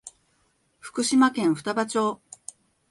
[0.79, 2.19] 福島県双葉町